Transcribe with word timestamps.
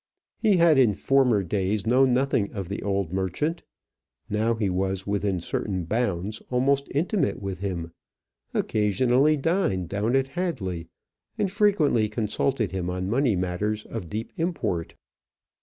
He 0.39 0.57
had 0.57 0.79
in 0.79 0.93
former 0.93 1.43
days 1.43 1.85
known 1.85 2.11
nothing 2.11 2.51
of 2.53 2.69
the 2.69 2.81
old 2.81 3.13
merchant; 3.13 3.61
now 4.31 4.55
he 4.55 4.67
was, 4.67 5.05
within 5.05 5.39
certain 5.39 5.83
bounds, 5.85 6.41
almost 6.49 6.87
intimate 6.89 7.39
with 7.39 7.59
him; 7.59 7.91
occasionally 8.51 9.37
dined 9.37 9.89
down 9.89 10.15
at 10.15 10.29
Hadley, 10.29 10.87
and 11.37 11.51
frequently 11.51 12.09
consulted 12.09 12.71
him 12.71 12.89
on 12.89 13.11
money 13.11 13.35
matters 13.35 13.85
of 13.85 14.09
deep 14.09 14.33
import. 14.37 14.95